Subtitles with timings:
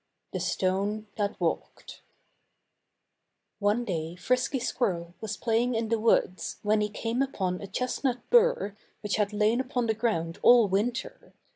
[0.01, 2.01] III The Stone that Walked
[3.59, 8.27] One day Frisky Squirrel was playing in the woods when he came upon a chestnut
[8.31, 11.33] bur which had lain upon the ground all winter.